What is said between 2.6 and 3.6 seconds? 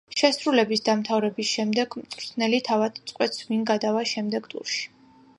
თავად წყვეტს